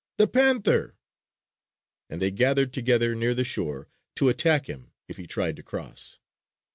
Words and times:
The 0.17 0.25
Panther!" 0.25 0.95
and 2.09 2.19
they 2.19 2.31
gathered 2.31 2.73
together 2.73 3.13
near 3.13 3.35
the 3.35 3.43
shore 3.43 3.87
to 4.15 4.29
attack 4.29 4.65
him 4.67 4.93
if 5.07 5.17
he 5.17 5.27
tried 5.27 5.57
to 5.57 5.61
cross. 5.61 6.17